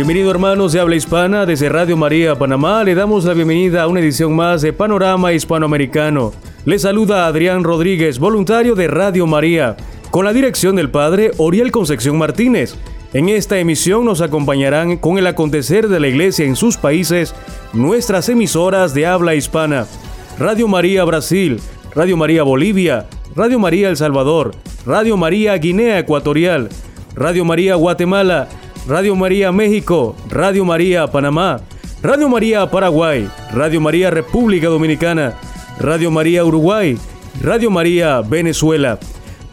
[0.00, 2.82] Bienvenido hermanos de habla hispana desde Radio María Panamá.
[2.84, 6.32] Le damos la bienvenida a una edición más de Panorama Hispanoamericano.
[6.64, 9.76] Le saluda Adrián Rodríguez, voluntario de Radio María,
[10.10, 12.76] con la dirección del padre Oriel Concepción Martínez.
[13.12, 17.34] En esta emisión nos acompañarán con el acontecer de la iglesia en sus países
[17.74, 19.86] nuestras emisoras de habla hispana.
[20.38, 21.60] Radio María Brasil,
[21.94, 24.52] Radio María Bolivia, Radio María El Salvador,
[24.86, 26.70] Radio María Guinea Ecuatorial,
[27.14, 28.48] Radio María Guatemala,
[28.86, 31.60] Radio María México, Radio María Panamá,
[32.02, 35.34] Radio María Paraguay, Radio María República Dominicana,
[35.78, 36.98] Radio María Uruguay,
[37.42, 38.98] Radio María Venezuela.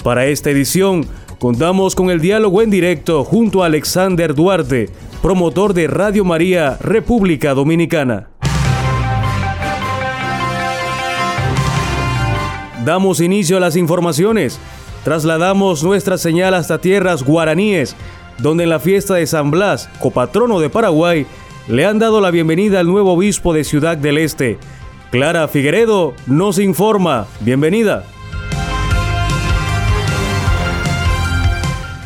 [0.04, 1.06] Para esta edición
[1.40, 4.90] contamos con el diálogo en directo junto a Alexander Duarte,
[5.22, 8.30] promotor de Radio María República Dominicana.
[12.86, 14.58] Damos inicio a las informaciones.
[15.04, 17.96] Trasladamos nuestra señal hasta tierras guaraníes,
[18.38, 21.26] donde en la fiesta de San Blas, copatrono de Paraguay,
[21.68, 24.58] le han dado la bienvenida al nuevo obispo de Ciudad del Este.
[25.12, 27.28] Clara Figueredo nos informa.
[27.40, 28.06] Bienvenida.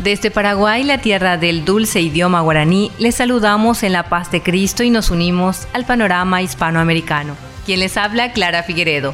[0.03, 4.81] Desde Paraguay, la tierra del dulce idioma guaraní, les saludamos en la paz de Cristo
[4.81, 7.35] y nos unimos al panorama hispanoamericano.
[7.67, 9.13] Quien les habla, Clara Figueredo.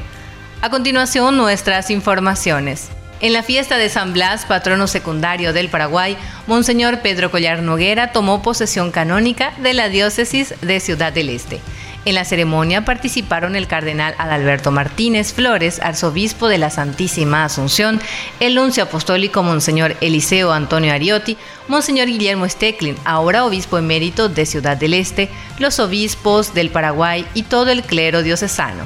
[0.62, 2.90] A continuación, nuestras informaciones.
[3.20, 6.16] En la fiesta de San Blas, patrono secundario del Paraguay,
[6.46, 11.60] Monseñor Pedro Collar Noguera tomó posesión canónica de la diócesis de Ciudad del Este.
[12.06, 18.00] En la ceremonia participaron el cardenal Adalberto Martínez Flores, arzobispo de la Santísima Asunción,
[18.40, 24.78] el nuncio apostólico Monseñor Eliseo Antonio Ariotti, Monseñor Guillermo Stecklin, ahora obispo emérito de Ciudad
[24.78, 28.86] del Este, los obispos del Paraguay y todo el clero diocesano.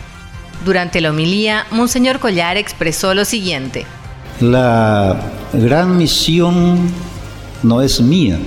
[0.64, 3.86] Durante la homilía, Monseñor Collar expresó lo siguiente.
[4.42, 5.22] La
[5.54, 6.80] gran misión
[7.62, 8.40] no es mía,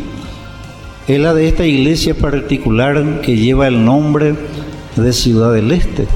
[1.06, 4.34] es la de esta iglesia particular que lleva el nombre
[4.97, 6.09] de Ciudad del Este.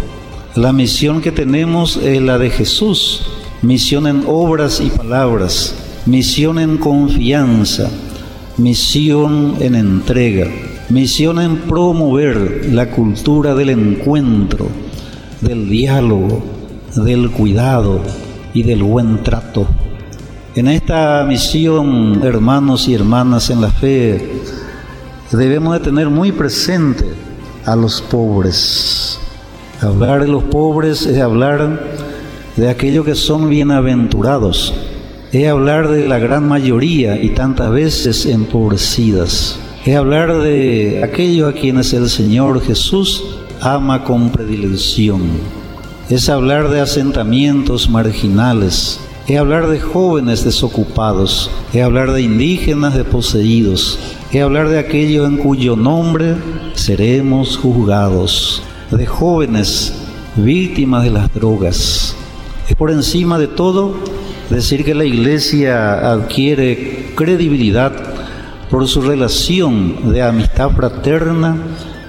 [0.56, 3.22] La misión que tenemos es la de Jesús,
[3.62, 7.88] misión en obras y palabras, misión en confianza,
[8.56, 10.48] misión en entrega,
[10.88, 14.66] misión en promover la cultura del encuentro,
[15.40, 16.42] del diálogo,
[16.96, 18.02] del cuidado
[18.58, 19.68] y del buen trato.
[20.56, 24.42] En esta misión, hermanos y hermanas en la fe,
[25.30, 27.04] debemos de tener muy presente
[27.64, 29.20] a los pobres.
[29.80, 31.80] Hablar de los pobres es hablar
[32.56, 34.74] de aquellos que son bienaventurados,
[35.30, 41.52] es hablar de la gran mayoría y tantas veces empobrecidas, es hablar de aquellos a
[41.52, 43.22] quienes el Señor Jesús
[43.60, 45.67] ama con predilección.
[46.10, 53.98] Es hablar de asentamientos marginales, es hablar de jóvenes desocupados, es hablar de indígenas desposeídos,
[54.32, 56.34] es hablar de aquellos en cuyo nombre
[56.72, 59.92] seremos juzgados, de jóvenes
[60.34, 62.16] víctimas de las drogas.
[62.70, 63.92] Es por encima de todo
[64.48, 67.92] decir que la iglesia adquiere credibilidad
[68.70, 71.58] por su relación de amistad fraterna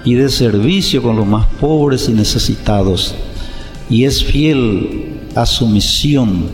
[0.05, 3.13] y de servicio con los más pobres y necesitados,
[3.89, 6.47] y es fiel a su misión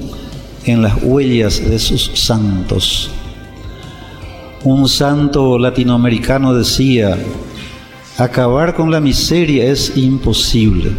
[0.65, 3.09] en las huellas de sus santos.
[4.63, 7.17] Un santo latinoamericano decía,
[8.17, 10.91] acabar con la miseria es imposible,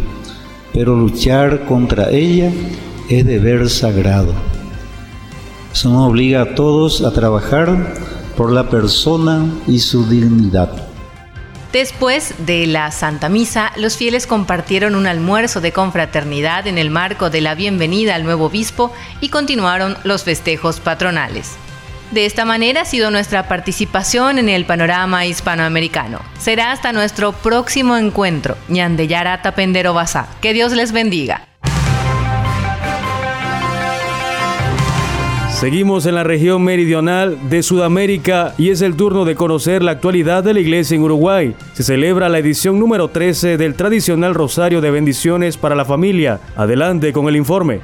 [0.73, 2.51] pero luchar contra ella
[3.09, 4.33] es deber sagrado.
[5.73, 7.93] Eso nos obliga a todos a trabajar
[8.37, 10.87] por la persona y su dignidad.
[11.71, 17.29] Después de la Santa Misa, los fieles compartieron un almuerzo de confraternidad en el marco
[17.29, 21.57] de la bienvenida al nuevo obispo y continuaron los festejos patronales.
[22.11, 26.21] De esta manera ha sido nuestra participación en el panorama hispanoamericano.
[26.39, 28.57] Será hasta nuestro próximo encuentro.
[28.69, 30.27] Ñandeyara Tapendero Basá.
[30.41, 31.46] Que Dios les bendiga.
[35.59, 40.43] Seguimos en la región meridional de Sudamérica y es el turno de conocer la actualidad
[40.43, 41.55] de la iglesia en Uruguay.
[41.73, 46.39] Se celebra la edición número 13 del tradicional Rosario de Bendiciones para la Familia.
[46.55, 47.79] Adelante con el informe.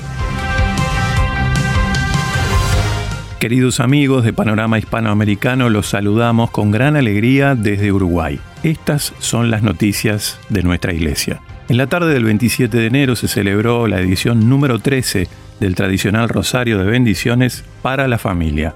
[3.39, 8.39] Queridos amigos de Panorama Hispanoamericano, los saludamos con gran alegría desde Uruguay.
[8.61, 11.41] Estas son las noticias de nuestra iglesia.
[11.69, 15.27] En la tarde del 27 de enero se celebró la edición número 13
[15.63, 18.75] del tradicional Rosario de Bendiciones para la familia,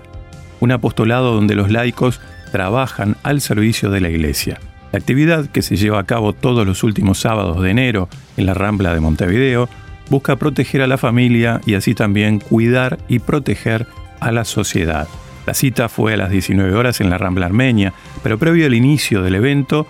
[0.62, 2.22] un apostolado donde los laicos
[2.54, 4.62] trabajan al servicio de la Iglesia.
[4.94, 8.08] La actividad, que se lleva a cabo todos los últimos sábados de enero
[8.38, 9.68] en la Rambla de Montevideo,
[10.10, 13.86] busca proteger a la familia y así también cuidar y proteger
[14.22, 15.10] a la sociedad.
[15.46, 17.92] La cita fue a las 19 horas en la Rambla Armenia,
[18.24, 19.88] pero previo al inicio del evento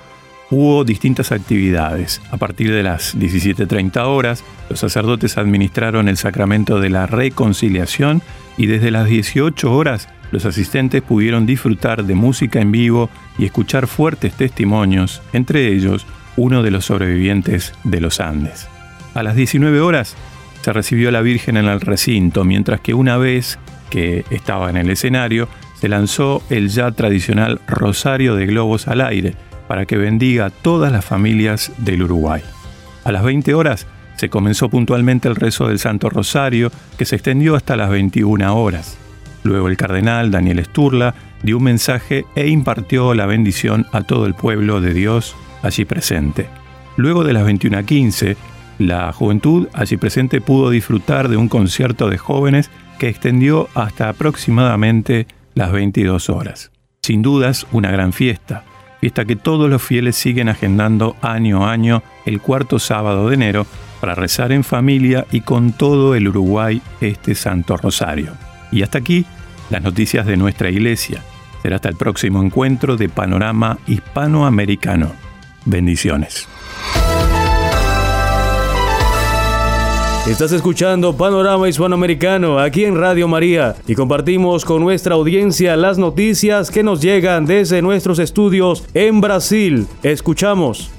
[0.49, 2.21] hubo distintas actividades.
[2.31, 8.21] A partir de las 17.30 horas, los sacerdotes administraron el sacramento de la reconciliación
[8.57, 13.87] y desde las 18 horas los asistentes pudieron disfrutar de música en vivo y escuchar
[13.87, 16.05] fuertes testimonios, entre ellos
[16.35, 18.67] uno de los sobrevivientes de los Andes.
[19.13, 20.15] A las 19 horas
[20.61, 23.57] se recibió a la Virgen en el recinto, mientras que una vez
[23.89, 25.47] que estaba en el escenario,
[25.79, 29.35] se lanzó el ya tradicional Rosario de Globos al aire
[29.67, 32.41] para que bendiga a todas las familias del Uruguay.
[33.03, 37.55] A las 20 horas se comenzó puntualmente el rezo del Santo Rosario, que se extendió
[37.55, 38.97] hasta las 21 horas.
[39.43, 44.33] Luego el cardenal Daniel Sturla dio un mensaje e impartió la bendición a todo el
[44.33, 46.47] pueblo de Dios allí presente.
[46.97, 48.35] Luego de las 21.15,
[48.79, 55.27] la juventud allí presente pudo disfrutar de un concierto de jóvenes que extendió hasta aproximadamente
[55.53, 56.71] las 22 horas.
[57.01, 58.63] Sin dudas, una gran fiesta,
[58.99, 63.67] fiesta que todos los fieles siguen agendando año a año el cuarto sábado de enero
[63.99, 68.33] para rezar en familia y con todo el Uruguay este Santo Rosario.
[68.71, 69.25] Y hasta aquí
[69.69, 71.23] las noticias de nuestra iglesia.
[71.61, 75.11] Será hasta el próximo encuentro de Panorama Hispanoamericano.
[75.65, 76.47] Bendiciones.
[80.27, 86.69] Estás escuchando Panorama Hispanoamericano aquí en Radio María y compartimos con nuestra audiencia las noticias
[86.69, 89.87] que nos llegan desde nuestros estudios en Brasil.
[90.03, 90.91] Escuchamos.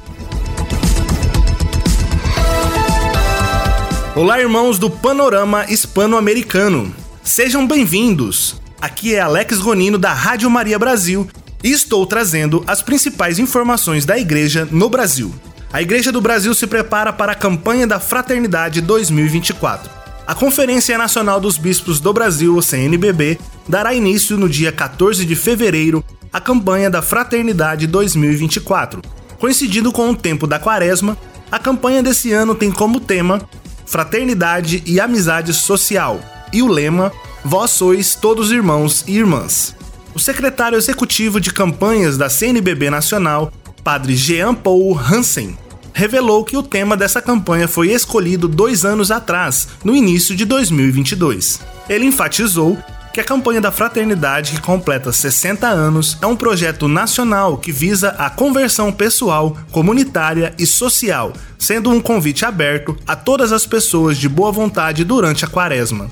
[4.16, 6.90] Olá, irmãos do Panorama Hispano-Americano.
[7.22, 8.56] Sejam bem-vindos.
[8.80, 11.28] Aqui é Alex Gonino da Rádio Maria Brasil
[11.62, 15.30] e estou trazendo as principais informações da igreja no Brasil.
[15.70, 19.90] A Igreja do Brasil se prepara para a campanha da Fraternidade 2024.
[20.26, 23.38] A Conferência Nacional dos Bispos do Brasil, CNBB,
[23.68, 29.02] dará início no dia 14 de fevereiro à campanha da Fraternidade 2024.
[29.38, 31.18] Coincidindo com o tempo da Quaresma,
[31.52, 33.40] a campanha desse ano tem como tema
[33.84, 36.18] Fraternidade e Amizade Social
[36.50, 37.12] e o lema
[37.44, 39.76] Vós sois todos irmãos e irmãs.
[40.14, 45.56] O secretário executivo de campanhas da CNBB Nacional, padre Jean Paul Hansen,
[45.92, 51.60] revelou que o tema dessa campanha foi escolhido dois anos atrás, no início de 2022.
[51.88, 52.78] Ele enfatizou
[53.12, 58.10] que a campanha da Fraternidade, que completa 60 anos, é um projeto nacional que visa
[58.10, 64.28] a conversão pessoal, comunitária e social, sendo um convite aberto a todas as pessoas de
[64.28, 66.08] boa vontade durante a quaresma.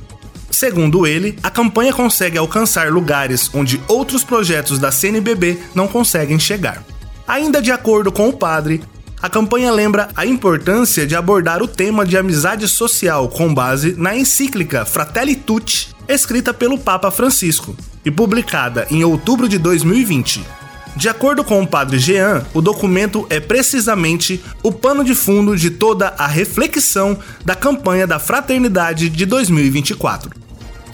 [0.50, 6.82] Segundo ele, a campanha consegue alcançar lugares onde outros projetos da CNBB não conseguem chegar.
[7.26, 8.82] Ainda de acordo com o padre,
[9.20, 14.16] a campanha lembra a importância de abordar o tema de amizade social com base na
[14.16, 20.44] encíclica Fratelli Tutti, escrita pelo Papa Francisco e publicada em outubro de 2020.
[20.94, 25.70] De acordo com o padre Jean, o documento é precisamente o pano de fundo de
[25.70, 30.45] toda a reflexão da campanha da Fraternidade de 2024.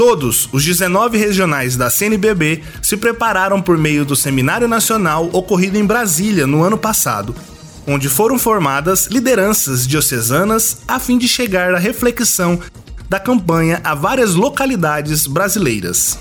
[0.04, 5.86] Todos os 19 regionais da CNBB se prepararam por meio do Seminário Nacional ocorrido em
[5.86, 7.32] Brasília no ano passado,
[7.86, 12.58] onde foram formadas lideranças diocesanas a fim de chegar à reflexão
[13.08, 16.18] da campanha a várias localidades brasileiras.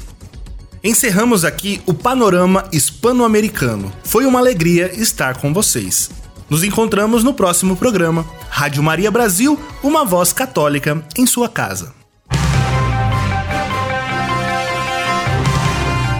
[0.84, 3.90] Encerramos aqui o panorama hispano-americano.
[4.04, 6.10] Foi uma alegria estar com vocês.
[6.48, 8.24] Nos encontramos no próximo programa.
[8.48, 12.05] Rádio Maria Brasil, uma voz católica em sua casa.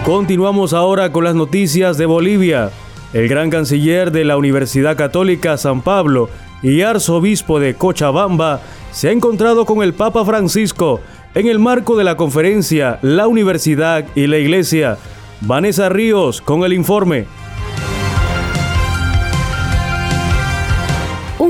[0.07, 2.71] Continuamos ahora con las noticias de Bolivia.
[3.11, 6.29] El gran canciller de la Universidad Católica San Pablo
[6.63, 8.61] y arzobispo de Cochabamba
[8.91, 11.01] se ha encontrado con el Papa Francisco
[11.35, 14.97] en el marco de la conferencia La Universidad y la Iglesia.
[15.41, 17.25] Vanessa Ríos con el informe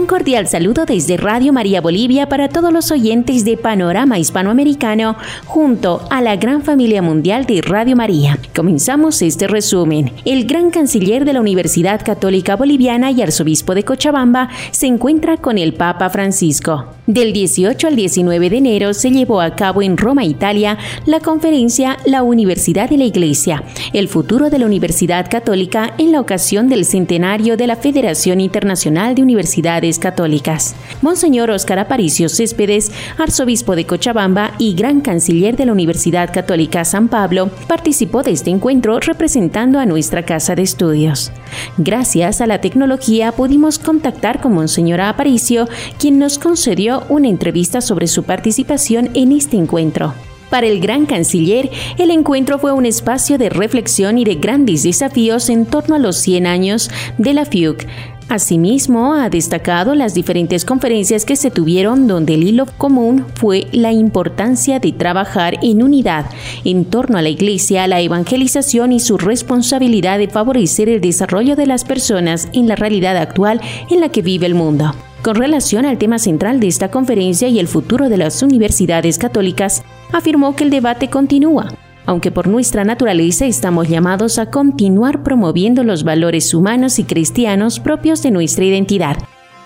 [0.07, 6.21] cordial saludo desde Radio María Bolivia para todos los oyentes de Panorama Hispanoamericano junto a
[6.21, 8.39] la gran familia mundial de Radio María.
[8.55, 10.13] Comenzamos este resumen.
[10.23, 15.57] El gran canciller de la Universidad Católica Boliviana y arzobispo de Cochabamba se encuentra con
[15.57, 16.85] el Papa Francisco.
[17.05, 21.97] Del 18 al 19 de enero se llevó a cabo en Roma, Italia, la conferencia
[22.05, 26.83] La Universidad de la Iglesia, el futuro de la Universidad Católica en la ocasión del
[26.83, 30.75] centenario de la Federación Internacional de Universidades Católicas.
[31.01, 37.07] Monseñor Óscar Aparicio Céspedes, arzobispo de Cochabamba y gran canciller de la Universidad Católica San
[37.07, 41.31] Pablo, participó de este encuentro representando a nuestra casa de estudios.
[41.77, 45.67] Gracias a la tecnología pudimos contactar con Monseñor Aparicio,
[45.99, 50.13] quien nos concedió una entrevista sobre su participación en este encuentro.
[50.49, 55.49] Para el gran canciller, el encuentro fue un espacio de reflexión y de grandes desafíos
[55.49, 57.85] en torno a los 100 años de la FIUC.
[58.29, 63.93] Asimismo, ha destacado las diferentes conferencias que se tuvieron donde el hilo común fue la
[63.93, 66.25] importancia de trabajar en unidad
[66.65, 71.67] en torno a la Iglesia, la evangelización y su responsabilidad de favorecer el desarrollo de
[71.67, 74.93] las personas en la realidad actual en la que vive el mundo.
[75.21, 79.83] Con relación al tema central de esta conferencia y el futuro de las universidades católicas,
[80.11, 81.69] afirmó que el debate continúa,
[82.07, 88.23] aunque por nuestra naturaleza estamos llamados a continuar promoviendo los valores humanos y cristianos propios
[88.23, 89.17] de nuestra identidad,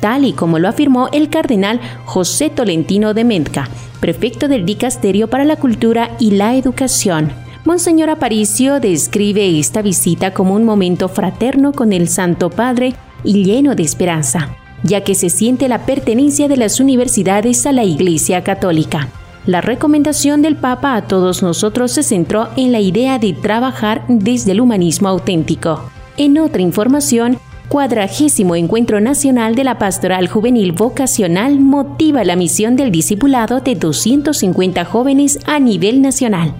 [0.02, 3.70] tal y como lo afirmó el cardenal José Tolentino de Mendca,
[4.02, 7.32] prefecto del Dicasterio para la Cultura y la Educación.
[7.64, 13.76] Monseñor Aparicio describe esta visita como un momento fraterno con el Santo Padre y lleno
[13.76, 19.10] de esperanza ya que se siente la pertenencia de las universidades a la Iglesia Católica.
[19.48, 24.52] La recomendación del Papa a todos nosotros se centró en la idea de trabajar desde
[24.52, 25.90] el humanismo auténtico.
[26.18, 32.92] En otra información, cuadragésimo Encuentro Nacional de la Pastoral Juvenil Vocacional motiva la misión del
[32.92, 36.54] discipulado de 250 jóvenes a nivel nacional.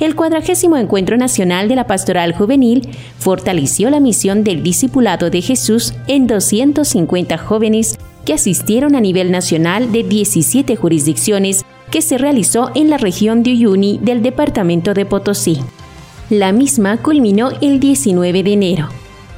[0.00, 5.92] El cuadragésimo Encuentro Nacional de la Pastoral Juvenil fortaleció la misión del Discipulado de Jesús
[6.06, 12.90] en 250 jóvenes que asistieron a nivel nacional de 17 jurisdicciones que se realizó en
[12.90, 15.60] la región de Uyuni del departamento de Potosí.
[16.30, 18.88] La misma culminó el 19 de enero.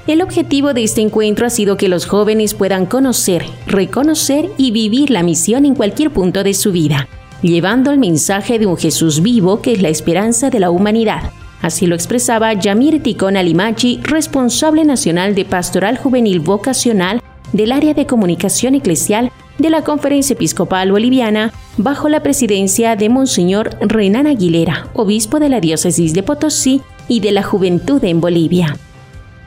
[0.06, 5.10] El objetivo de este encuentro ha sido que los jóvenes puedan conocer, reconocer y vivir
[5.10, 7.08] la misión en cualquier punto de su vida
[7.42, 11.30] llevando el mensaje de un Jesús vivo que es la esperanza de la humanidad.
[11.62, 17.20] Así lo expresaba Yamir Ticón Alimachi, responsable nacional de Pastoral Juvenil Vocacional
[17.52, 23.76] del área de comunicación eclesial de la Conferencia Episcopal Boliviana, bajo la presidencia de Monseñor
[23.80, 28.76] Renan Aguilera, obispo de la diócesis de Potosí y de la Juventud en Bolivia.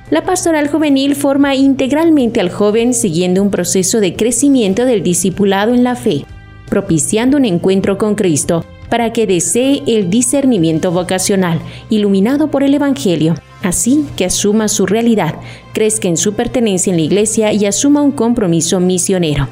[0.10, 5.86] La pastoral juvenil forma integralmente al joven siguiendo un proceso de crecimiento del discipulado en
[5.86, 6.26] la fe,
[6.70, 13.36] propiciando un encuentro con Cristo para que desee el discernimiento vocacional, iluminado por el Evangelio,
[13.64, 15.36] así que asuma su realidad,
[15.74, 19.48] crezca en su pertenencia en la Iglesia y asuma un compromiso misionero.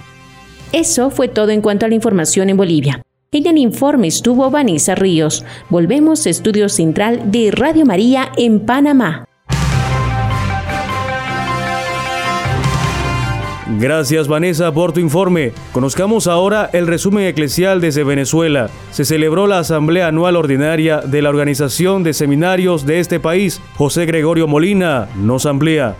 [0.71, 3.01] Eso fue todo en cuanto a la información en Bolivia.
[3.31, 5.43] En el informe estuvo Vanessa Ríos.
[5.69, 9.25] Volvemos a Estudio Central de Radio María en Panamá.
[13.79, 15.53] Gracias Vanessa por tu informe.
[15.71, 18.69] Conozcamos ahora el resumen eclesial desde Venezuela.
[18.91, 23.61] Se celebró la Asamblea Anual Ordinaria de la Organización de Seminarios de este país.
[23.75, 25.95] José Gregorio Molina nos amplía.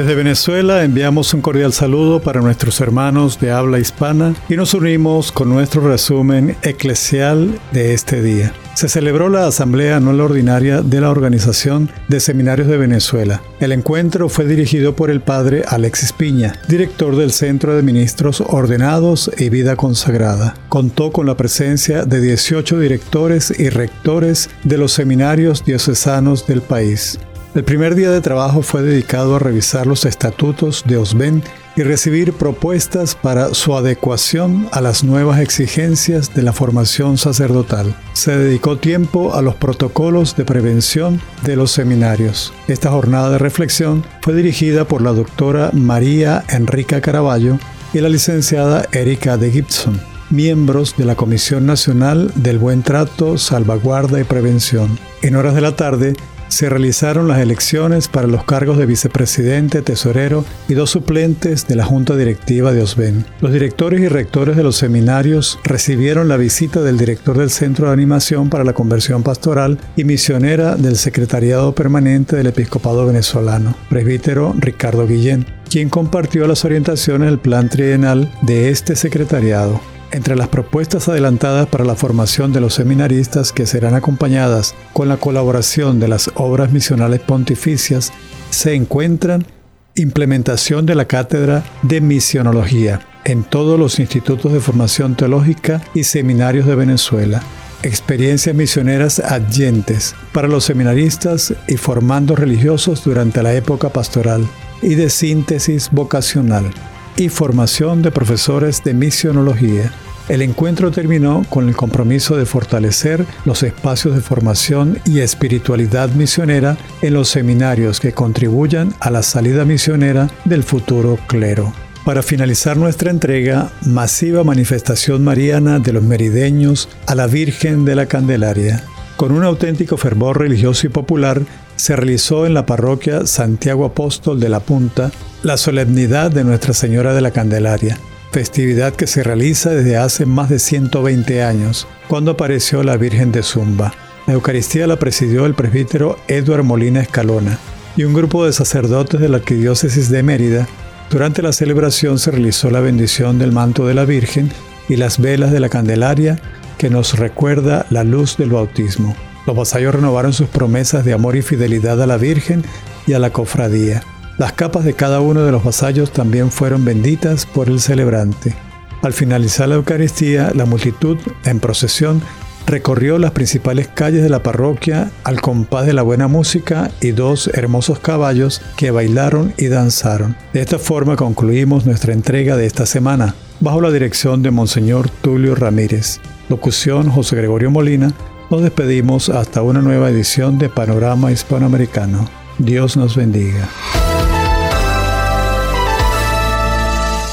[0.00, 5.30] Desde Venezuela enviamos un cordial saludo para nuestros hermanos de habla hispana y nos unimos
[5.30, 8.50] con nuestro resumen eclesial de este día.
[8.72, 13.42] Se celebró la Asamblea Anual Ordinaria de la Organización de Seminarios de Venezuela.
[13.60, 19.30] El encuentro fue dirigido por el padre Alexis Piña, director del Centro de Ministros Ordenados
[19.36, 20.54] y Vida Consagrada.
[20.70, 27.18] Contó con la presencia de 18 directores y rectores de los seminarios diocesanos del país.
[27.52, 31.42] El primer día de trabajo fue dedicado a revisar los estatutos de OSBEN
[31.74, 37.96] y recibir propuestas para su adecuación a las nuevas exigencias de la formación sacerdotal.
[38.12, 42.52] Se dedicó tiempo a los protocolos de prevención de los seminarios.
[42.68, 47.58] Esta jornada de reflexión fue dirigida por la doctora María Enrica Caraballo
[47.92, 54.20] y la licenciada Erika de Gibson, miembros de la Comisión Nacional del Buen Trato, Salvaguarda
[54.20, 54.96] y Prevención.
[55.22, 56.14] En horas de la tarde,
[56.50, 61.84] se realizaron las elecciones para los cargos de vicepresidente, tesorero y dos suplentes de la
[61.84, 63.24] Junta Directiva de OSBEN.
[63.40, 67.92] Los directores y rectores de los seminarios recibieron la visita del director del Centro de
[67.92, 75.06] Animación para la Conversión Pastoral y misionera del Secretariado Permanente del Episcopado Venezolano, presbítero Ricardo
[75.06, 79.80] Guillén, quien compartió las orientaciones del plan trienal de este secretariado.
[80.12, 85.18] Entre las propuestas adelantadas para la formación de los seminaristas que serán acompañadas con la
[85.18, 88.12] colaboración de las obras misionales pontificias
[88.50, 89.46] se encuentran
[89.94, 96.66] implementación de la cátedra de misionología en todos los institutos de formación teológica y seminarios
[96.66, 97.42] de Venezuela,
[97.84, 104.44] experiencias misioneras adyentes para los seminaristas y formando religiosos durante la época pastoral
[104.82, 106.72] y de síntesis vocacional
[107.20, 109.92] y formación de profesores de misionología.
[110.28, 116.78] El encuentro terminó con el compromiso de fortalecer los espacios de formación y espiritualidad misionera
[117.02, 121.74] en los seminarios que contribuyan a la salida misionera del futuro clero.
[122.06, 128.06] Para finalizar nuestra entrega, masiva manifestación mariana de los merideños a la Virgen de la
[128.06, 128.82] Candelaria.
[129.16, 131.42] Con un auténtico fervor religioso y popular,
[131.76, 135.10] se realizó en la parroquia Santiago Apóstol de la Punta
[135.42, 137.98] la solemnidad de Nuestra Señora de la Candelaria,
[138.30, 143.42] festividad que se realiza desde hace más de 120 años, cuando apareció la Virgen de
[143.42, 143.94] Zumba.
[144.26, 147.58] La Eucaristía la presidió el presbítero Edward Molina Escalona
[147.96, 150.68] y un grupo de sacerdotes de la Arquidiócesis de Mérida.
[151.10, 154.50] Durante la celebración se realizó la bendición del manto de la Virgen
[154.90, 156.38] y las velas de la Candelaria
[156.76, 159.16] que nos recuerda la luz del bautismo.
[159.46, 162.62] Los vasallos renovaron sus promesas de amor y fidelidad a la Virgen
[163.06, 164.02] y a la cofradía.
[164.40, 168.54] Las capas de cada uno de los vasallos también fueron benditas por el celebrante.
[169.02, 172.22] Al finalizar la Eucaristía, la multitud, en procesión,
[172.66, 177.50] recorrió las principales calles de la parroquia al compás de la buena música y dos
[177.52, 180.34] hermosos caballos que bailaron y danzaron.
[180.54, 185.54] De esta forma concluimos nuestra entrega de esta semana, bajo la dirección de Monseñor Tulio
[185.54, 186.18] Ramírez.
[186.48, 188.14] Locución José Gregorio Molina,
[188.50, 192.26] nos despedimos hasta una nueva edición de Panorama Hispanoamericano.
[192.56, 193.68] Dios nos bendiga.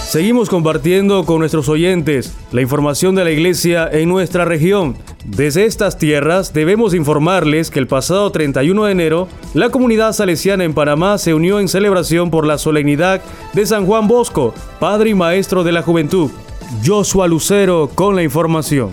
[0.08, 4.96] Seguimos compartiendo con nuestros oyentes la información de la iglesia en nuestra región.
[5.26, 10.74] Desde estas tierras debemos informarles que el pasado 31 de enero la comunidad salesiana en
[10.74, 15.66] Panamá se unió en celebración por la solemnidad de San Juan Bosco, padre y maestro
[15.66, 16.32] de la juventud.
[16.86, 18.92] Joshua Lucero con la información.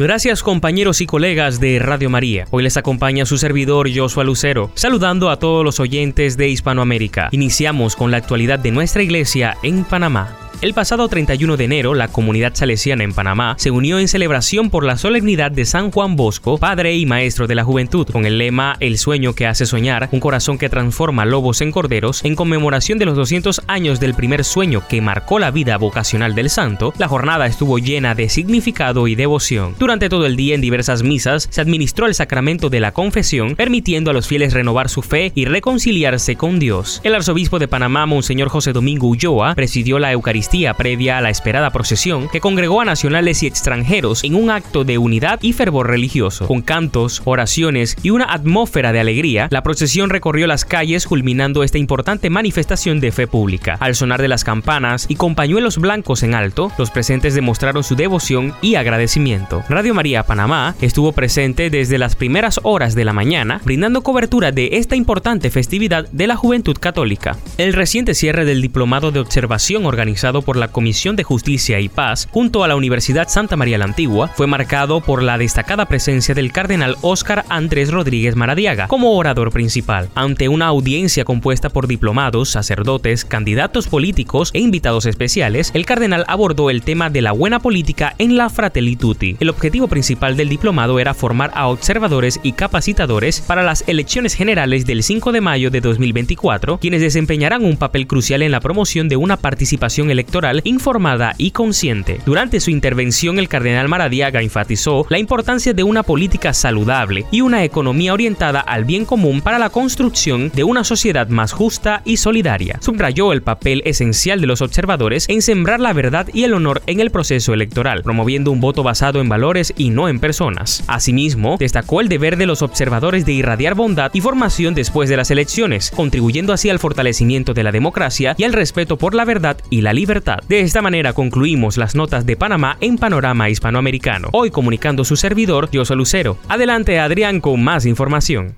[0.00, 2.46] Gracias compañeros y colegas de Radio María.
[2.50, 7.28] Hoy les acompaña su servidor Joshua Lucero, saludando a todos los oyentes de Hispanoamérica.
[7.32, 10.49] Iniciamos con la actualidad de nuestra iglesia en Panamá.
[10.62, 14.84] El pasado 31 de enero, la comunidad salesiana en Panamá se unió en celebración por
[14.84, 18.76] la solemnidad de San Juan Bosco, padre y maestro de la juventud, con el lema
[18.78, 23.06] El sueño que hace soñar, un corazón que transforma lobos en corderos, en conmemoración de
[23.06, 27.46] los 200 años del primer sueño que marcó la vida vocacional del santo, la jornada
[27.46, 29.74] estuvo llena de significado y devoción.
[29.78, 34.10] Durante todo el día en diversas misas se administró el sacramento de la confesión, permitiendo
[34.10, 37.00] a los fieles renovar su fe y reconciliarse con Dios.
[37.02, 41.70] El arzobispo de Panamá, Monseñor José Domingo Ulloa, presidió la Eucaristía previa a la esperada
[41.70, 46.48] procesión que congregó a nacionales y extranjeros en un acto de unidad y fervor religioso.
[46.48, 51.78] Con cantos, oraciones y una atmósfera de alegría, la procesión recorrió las calles culminando esta
[51.78, 53.76] importante manifestación de fe pública.
[53.78, 57.94] Al sonar de las campanas y con pañuelos blancos en alto, los presentes demostraron su
[57.94, 59.62] devoción y agradecimiento.
[59.68, 64.70] Radio María Panamá estuvo presente desde las primeras horas de la mañana, brindando cobertura de
[64.72, 67.36] esta importante festividad de la juventud católica.
[67.56, 72.28] El reciente cierre del diplomado de observación organizado por la Comisión de Justicia y Paz
[72.30, 76.52] junto a la Universidad Santa María la Antigua fue marcado por la destacada presencia del
[76.52, 80.08] cardenal Óscar Andrés Rodríguez Maradiaga como orador principal.
[80.14, 86.70] Ante una audiencia compuesta por diplomados, sacerdotes, candidatos políticos e invitados especiales, el cardenal abordó
[86.70, 89.36] el tema de la buena política en la Fratelli Tutti.
[89.40, 94.86] El objetivo principal del diplomado era formar a observadores y capacitadores para las elecciones generales
[94.86, 99.16] del 5 de mayo de 2024, quienes desempeñarán un papel crucial en la promoción de
[99.16, 100.29] una participación electoral
[100.64, 102.20] informada y consciente.
[102.24, 107.64] Durante su intervención, el cardenal Maradiaga enfatizó la importancia de una política saludable y una
[107.64, 112.78] economía orientada al bien común para la construcción de una sociedad más justa y solidaria.
[112.80, 117.00] Subrayó el papel esencial de los observadores en sembrar la verdad y el honor en
[117.00, 120.84] el proceso electoral, promoviendo un voto basado en valores y no en personas.
[120.86, 125.30] Asimismo, destacó el deber de los observadores de irradiar bondad y formación después de las
[125.30, 129.80] elecciones, contribuyendo así al fortalecimiento de la democracia y al respeto por la verdad y
[129.80, 130.40] la libertad libertad.
[130.48, 134.28] De esta manera concluimos las notas de Panamá en Panorama Hispanoamericano.
[134.32, 136.36] Hoy comunicando su servidor, Josué Lucero.
[136.48, 138.56] Adelante Adrián con más información.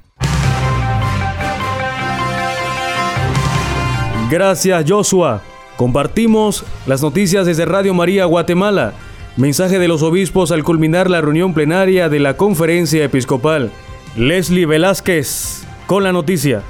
[4.31, 5.43] Gracias Joshua.
[5.77, 8.95] Compartimos las noticias desde Radio María Guatemala.
[9.37, 13.71] Mensaje de los obispos al culminar la reunión plenaria de la conferencia episcopal.
[14.17, 16.62] Leslie Velázquez con la noticia.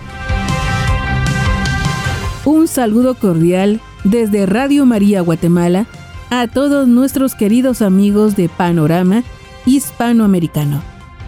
[2.45, 5.87] Un saludo cordial desde Radio María Guatemala
[6.31, 9.23] a todos nuestros queridos amigos de Panorama
[9.67, 10.83] Hispanoamericano.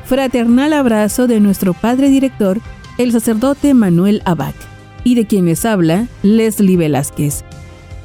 [0.04, 2.60] Fraternal abrazo de nuestro padre director,
[2.98, 4.54] el sacerdote Manuel Abac,
[5.02, 7.44] y de quienes habla Leslie Velázquez.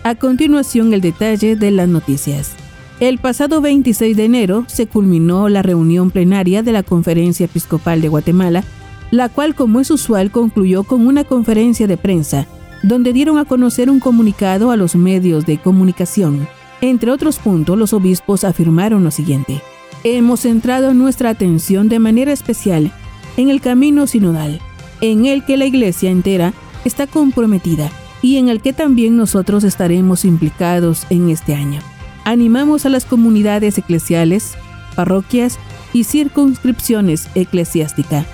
[0.03, 2.51] A continuación el detalle de las noticias.
[2.99, 8.09] El pasado 26 de enero se culminó la reunión plenaria de la Conferencia Episcopal de
[8.09, 8.63] Guatemala,
[9.11, 12.45] la cual como es usual concluyó con una conferencia de prensa,
[12.83, 16.47] donde dieron a conocer un comunicado a los medios de comunicación.
[16.81, 19.61] Entre otros puntos, los obispos afirmaron lo siguiente.
[20.03, 22.91] Hemos centrado nuestra atención de manera especial
[23.37, 24.61] en el camino sinodal,
[25.01, 26.53] en el que la Iglesia entera
[26.85, 31.81] está comprometida y en el que también nosotros estaremos implicados en este año.
[32.23, 34.55] Animamos a las comunidades eclesiales,
[34.95, 35.57] parroquias
[35.93, 38.25] y circunscripciones eclesiásticas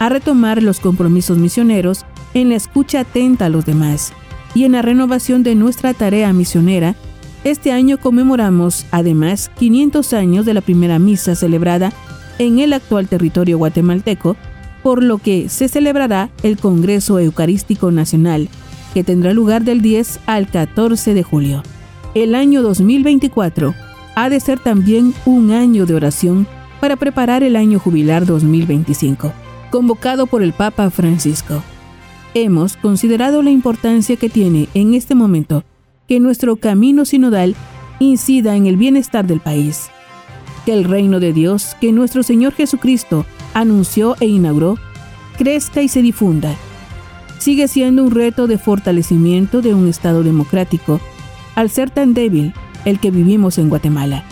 [0.00, 4.12] a retomar los compromisos misioneros en la escucha atenta a los demás
[4.54, 6.94] y en la renovación de nuestra tarea misionera.
[7.44, 11.92] Este año conmemoramos además 500 años de la primera misa celebrada
[12.38, 14.36] en el actual territorio guatemalteco,
[14.82, 18.48] por lo que se celebrará el Congreso Eucarístico Nacional
[18.94, 21.62] que tendrá lugar del 10 al 14 de julio.
[22.14, 23.74] El año 2024
[24.16, 26.46] ha de ser también un año de oración
[26.80, 29.32] para preparar el año jubilar 2025,
[29.70, 31.62] convocado por el Papa Francisco.
[32.34, 35.64] Hemos considerado la importancia que tiene en este momento
[36.08, 37.56] que nuestro camino sinodal
[37.98, 39.90] incida en el bienestar del país,
[40.64, 44.78] que el reino de Dios que nuestro Señor Jesucristo anunció e inauguró
[45.36, 46.56] crezca y se difunda
[47.40, 51.00] sigue siendo un reto de fortalecimiento de un Estado democrático,
[51.54, 52.52] al ser tan débil
[52.84, 54.24] el que vivimos en Guatemala.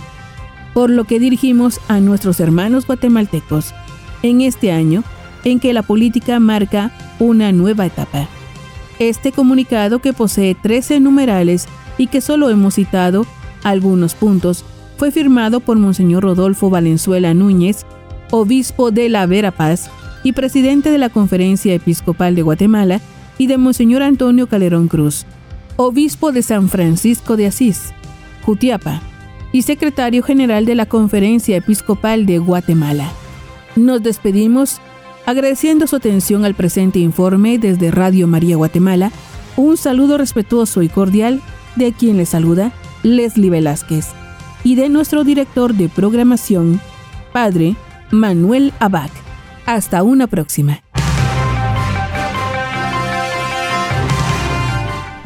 [0.74, 3.74] Por lo que dirigimos a nuestros hermanos guatemaltecos
[4.22, 5.02] en este año
[5.44, 8.28] en que la política marca una nueva etapa.
[8.98, 13.26] Este comunicado, que posee 13 numerales y que solo hemos citado
[13.62, 14.64] algunos puntos,
[14.96, 17.86] fue firmado por Monseñor Rodolfo Valenzuela Núñez,
[18.30, 19.90] obispo de la Verapaz,
[20.24, 23.00] y presidente de la Conferencia Episcopal de Guatemala,
[23.38, 25.24] y de Monseñor Antonio Calderón Cruz,
[25.76, 27.92] obispo de San Francisco de Asís,
[28.42, 29.00] Jutiapa,
[29.52, 33.12] y secretario general de la Conferencia Episcopal de Guatemala.
[33.76, 34.80] Nos despedimos
[35.28, 39.12] agradeciendo su atención al presente informe desde Radio María Guatemala.
[39.58, 41.42] Un saludo respetuoso y cordial
[41.76, 44.06] de quien le saluda, Leslie Velázquez,
[44.64, 46.80] y de nuestro director de programación,
[47.30, 47.76] Padre
[48.10, 49.10] Manuel Abac.
[49.66, 50.80] Hasta una próxima.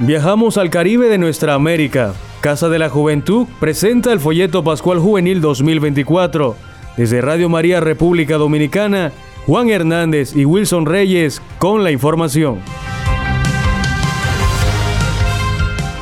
[0.01, 2.15] Viajamos al Caribe de nuestra América.
[2.41, 6.57] Casa de la Juventud presenta el folleto Pascual Juvenil 2024.
[6.97, 9.13] Desde Radio María República Dominicana,
[9.47, 12.61] Juan Hernández y Wilson Reyes con la información.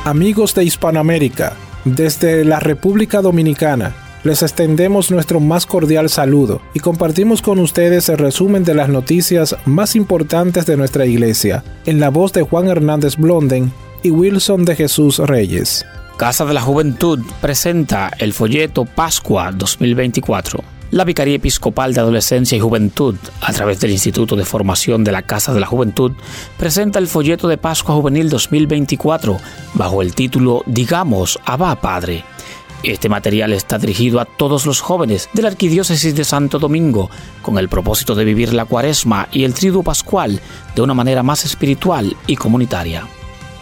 [0.05, 7.41] Amigos de Hispanoamérica, desde la República Dominicana, les extendemos nuestro más cordial saludo y compartimos
[7.41, 12.33] con ustedes el resumen de las noticias más importantes de nuestra iglesia, en la voz
[12.33, 13.73] de Juan Hernández Blonden
[14.03, 15.83] y Wilson de Jesús Reyes.
[16.17, 20.80] Casa de la Juventud presenta el folleto Pascua 2024.
[20.91, 25.23] La Vicaría Episcopal de Adolescencia y Juventud, a través del Instituto de Formación de la
[25.23, 26.11] Casa de la Juventud,
[26.57, 29.37] presenta el folleto de Pascua Juvenil 2024
[29.73, 32.23] bajo el título Digamos, Abba Padre
[32.83, 37.11] este material está dirigido a todos los jóvenes de la Arquidiócesis de Santo Domingo,
[37.43, 40.41] con el propósito de vivir la cuaresma y el triduo pascual
[40.75, 43.07] de una manera más espiritual y comunitaria.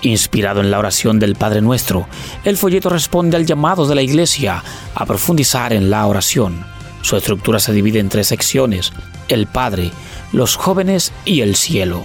[0.04, 2.08] Inspirado en la oración del Padre Nuestro,
[2.46, 4.64] el folleto responde al llamado de la Iglesia
[4.96, 6.79] a profundizar en la oración.
[7.02, 8.92] Su estructura se divide en tres secciones,
[9.28, 9.92] el Padre,
[10.32, 12.04] los jóvenes y el cielo.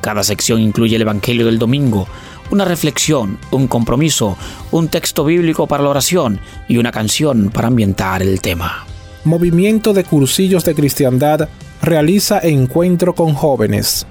[0.00, 2.06] Cada sección incluye el Evangelio del domingo,
[2.50, 4.36] una reflexión, un compromiso,
[4.70, 8.86] un texto bíblico para la oración y una canción para ambientar el tema.
[9.24, 11.48] Movimiento de Cursillos de Cristiandad
[11.82, 14.06] realiza encuentro con jóvenes.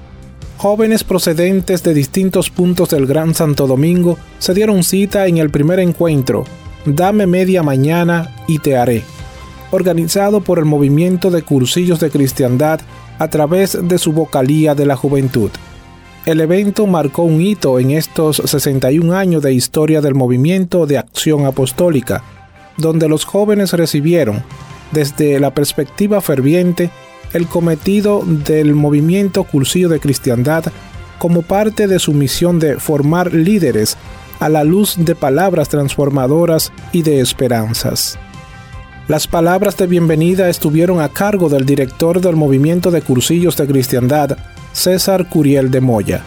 [0.57, 5.79] Jóvenes procedentes de distintos puntos del Gran Santo Domingo se dieron cita en el primer
[5.79, 6.45] encuentro,
[6.85, 9.03] Dame media mañana y te haré,
[9.71, 12.79] organizado por el Movimiento de Cursillos de Cristiandad
[13.19, 15.51] a través de su vocalía de la juventud.
[16.25, 21.45] El evento marcó un hito en estos 61 años de historia del movimiento de acción
[21.45, 22.23] apostólica,
[22.77, 24.43] donde los jóvenes recibieron,
[24.91, 26.89] desde la perspectiva ferviente,
[27.33, 30.65] el cometido del movimiento cursillo de cristiandad
[31.19, 33.97] como parte de su misión de formar líderes
[34.39, 38.17] a la luz de palabras transformadoras y de esperanzas.
[39.07, 44.35] Las palabras de bienvenida estuvieron a cargo del director del movimiento de cursillos de cristiandad,
[44.73, 46.23] César Curiel de Moya.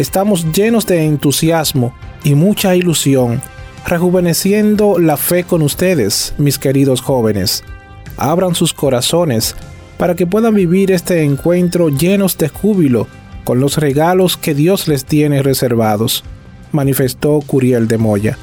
[0.00, 3.40] Estamos llenos de entusiasmo y mucha ilusión,
[3.86, 7.62] rejuveneciendo la fe con ustedes, mis queridos jóvenes.
[8.16, 9.54] Abran sus corazones
[9.96, 13.06] para que puedan vivir este encuentro llenos de júbilo
[13.44, 16.24] con los regalos que Dios les tiene reservados,
[16.72, 18.38] manifestó Curiel de Moya.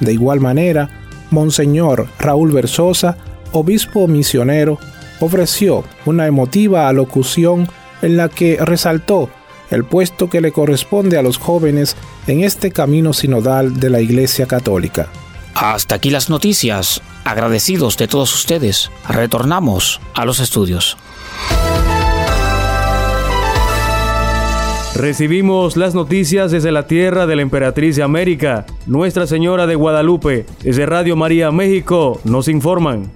[0.00, 0.99] De igual manera,
[1.30, 3.16] Monseñor Raúl Versosa,
[3.52, 4.78] obispo misionero,
[5.20, 7.68] ofreció una emotiva alocución
[8.02, 9.30] en la que resaltó
[9.70, 14.46] el puesto que le corresponde a los jóvenes en este camino sinodal de la Iglesia
[14.46, 15.08] Católica.
[15.54, 17.02] Hasta aquí las noticias.
[17.24, 18.90] Agradecidos de todos ustedes.
[19.08, 20.96] Retornamos a los estudios.
[25.00, 30.44] Recibimos las noticias desde la tierra de la emperatriz de América, Nuestra Señora de Guadalupe.
[30.62, 33.10] Desde Radio María México nos informan.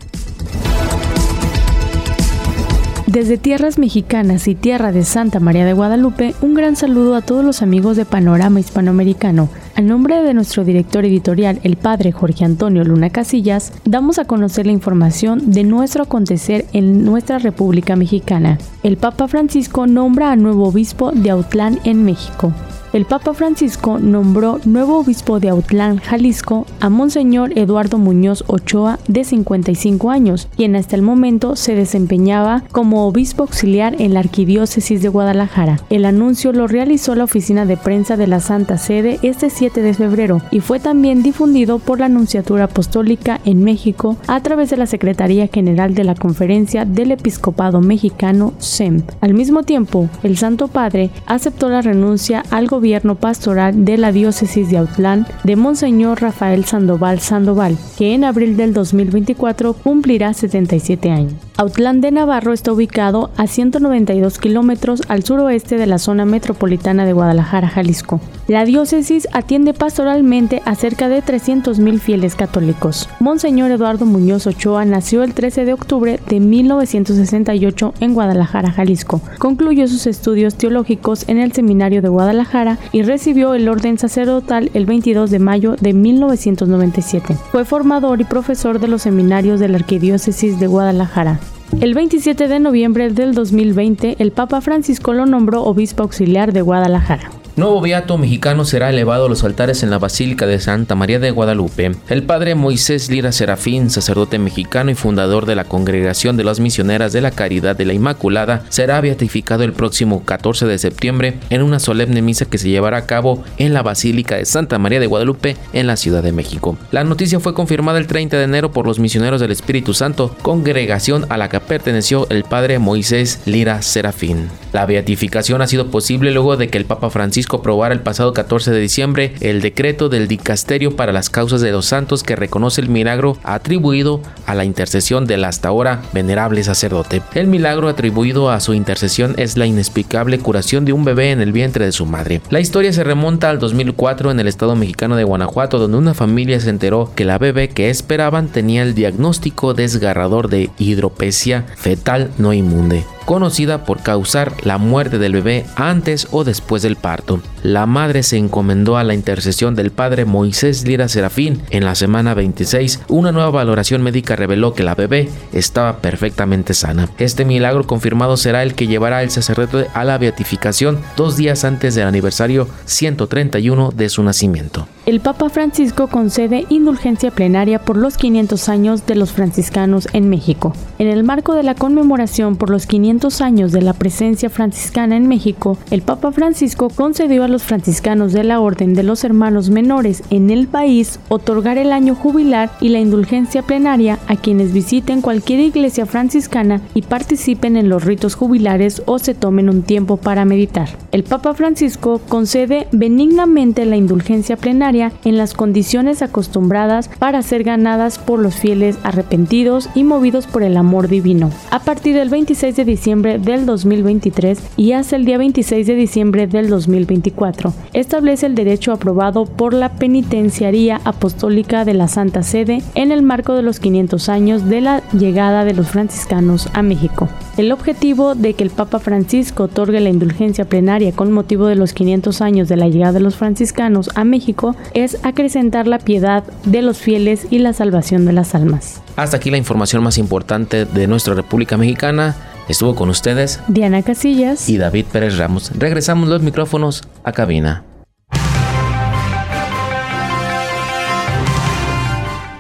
[3.06, 7.44] Desde tierras mexicanas y tierra de Santa María de Guadalupe, un gran saludo a todos
[7.44, 9.50] los amigos de Panorama Hispanoamericano.
[9.76, 14.66] A nombre de nuestro director editorial, el padre Jorge Antonio Luna Casillas, damos a conocer
[14.66, 18.58] la información de nuestro acontecer en nuestra República Mexicana.
[18.84, 22.52] El Papa Francisco nombra a nuevo obispo de Autlán en México
[22.94, 29.24] el Papa Francisco nombró nuevo obispo de Autlán, Jalisco, a Monseñor Eduardo Muñoz Ochoa, de
[29.24, 35.08] 55 años, quien hasta el momento se desempeñaba como obispo auxiliar en la Arquidiócesis de
[35.08, 35.80] Guadalajara.
[35.90, 39.94] El anuncio lo realizó la oficina de prensa de la Santa Sede este 7 de
[39.94, 44.87] febrero y fue también difundido por la Anunciatura Apostólica en México a través de la
[44.87, 49.03] Secretaría General de la Conferencia del Episcopado Mexicano, SEM.
[49.20, 54.12] Al mismo tiempo, el Santo Padre aceptó la renuncia al gobierno gobierno pastoral de la
[54.12, 61.11] diócesis de Autlán de Monseñor Rafael Sandoval Sandoval, que en abril del 2024 cumplirá 77
[61.11, 61.33] años.
[61.56, 67.12] Autlán de Navarro está ubicado a 192 kilómetros al suroeste de la zona metropolitana de
[67.12, 68.20] Guadalajara, Jalisco.
[68.48, 73.08] La diócesis atiende pastoralmente a cerca de 300.000 fieles católicos.
[73.20, 79.20] Monseñor Eduardo Muñoz Ochoa nació el 13 de octubre de 1968 en Guadalajara, Jalisco.
[79.38, 84.86] Concluyó sus estudios teológicos en el Seminario de Guadalajara y recibió el orden sacerdotal el
[84.86, 87.36] 22 de mayo de 1997.
[87.52, 91.38] Fue formador y profesor de los seminarios de la Arquidiócesis de Guadalajara.
[91.80, 97.30] El 27 de noviembre del 2020, el Papa Francisco lo nombró obispo auxiliar de Guadalajara.
[97.56, 101.30] Nuevo beato mexicano será elevado a los altares en la Basílica de Santa María de
[101.30, 101.92] Guadalupe.
[102.08, 107.12] El padre Moisés Lira Serafín, sacerdote mexicano y fundador de la Congregación de las Misioneras
[107.12, 111.78] de la Caridad de la Inmaculada, será beatificado el próximo 14 de septiembre en una
[111.78, 115.56] solemne misa que se llevará a cabo en la Basílica de Santa María de Guadalupe
[115.72, 116.76] en la Ciudad de México.
[116.90, 121.26] La noticia fue confirmada el 30 de enero por los misioneros del Espíritu Santo, congregación
[121.28, 124.48] a la que perteneció el padre Moisés Lira Serafín.
[124.72, 128.70] La beatificación ha sido posible luego de que el Papa Francisco Francisco el pasado 14
[128.70, 132.88] de diciembre el decreto del dicasterio para las causas de los santos que reconoce el
[132.88, 137.20] milagro atribuido a la intercesión del hasta ahora venerable sacerdote.
[137.35, 141.52] El milagro atribuido a su intercesión es la inexplicable curación de un bebé en el
[141.52, 142.40] vientre de su madre.
[142.48, 146.61] La historia se remonta al 2004 en el estado mexicano de Guanajuato donde una familia
[146.61, 152.54] se enteró que la bebé que esperaban tenía el diagnóstico desgarrador de hidropesia fetal no
[152.54, 157.40] inmunde conocida por causar la muerte del bebé antes o después del parto.
[157.62, 161.62] La madre se encomendó a la intercesión del padre Moisés Lira Serafín.
[161.70, 167.08] En la semana 26, una nueva valoración médica reveló que la bebé estaba perfectamente sana.
[167.18, 171.94] Este milagro confirmado será el que llevará al sacerdote a la beatificación dos días antes
[171.94, 174.87] del aniversario 131 de su nacimiento.
[175.06, 180.74] El Papa Francisco concede indulgencia plenaria por los 500 años de los franciscanos en México.
[180.98, 185.29] En el marco de la conmemoración por los 500 años de la presencia franciscana en
[185.29, 190.22] México, el Papa Francisco concedió a los franciscanos de la Orden de los Hermanos Menores
[190.31, 195.61] en el país otorgar el año jubilar y la indulgencia plenaria a quienes visiten cualquier
[195.61, 200.88] iglesia franciscana y participen en los ritos jubilares o se tomen un tiempo para meditar.
[201.12, 208.18] El Papa Francisco concede benignamente la indulgencia plenaria en las condiciones acostumbradas para ser ganadas
[208.18, 211.50] por los fieles arrepentidos y movidos por el amor divino.
[211.70, 216.46] A partir del 26 de diciembre del 2023 y hasta el día 26 de diciembre
[216.46, 223.12] del 2024, establece el derecho aprobado por la Penitenciaría Apostólica de la Santa Sede en
[223.12, 227.28] el marco de los 500 años de la llegada de los franciscanos a México.
[227.58, 231.92] El objetivo de que el Papa Francisco otorgue la indulgencia plenaria con motivo de los
[231.92, 236.80] 500 años de la llegada de los franciscanos a México es acrecentar la piedad de
[236.80, 239.02] los fieles y la salvación de las almas.
[239.16, 242.34] Hasta aquí la información más importante de nuestra República Mexicana.
[242.68, 245.70] Estuvo con ustedes Diana Casillas y David Pérez Ramos.
[245.77, 247.85] Regresamos los micrófonos a cabina.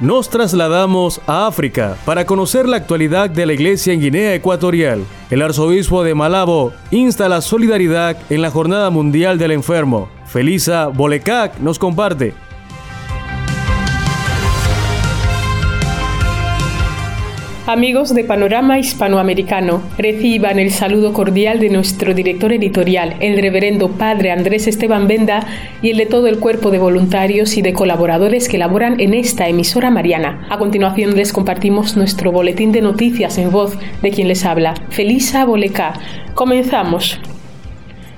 [0.00, 5.02] Nos trasladamos a África para conocer la actualidad de la iglesia en Guinea Ecuatorial.
[5.30, 10.10] El arzobispo de Malabo insta la solidaridad en la Jornada Mundial del Enfermo.
[10.26, 12.34] Felisa Bolecac nos comparte.
[17.66, 24.32] Amigos de Panorama Hispanoamericano, reciban el saludo cordial de nuestro director editorial, el reverendo Padre
[24.32, 25.46] Andrés Esteban Benda,
[25.80, 29.48] y el de todo el cuerpo de voluntarios y de colaboradores que laboran en esta
[29.48, 30.46] emisora mariana.
[30.50, 35.46] A continuación les compartimos nuestro boletín de noticias en voz de quien les habla, Felisa
[35.46, 35.94] Boleca.
[36.34, 37.18] Comenzamos.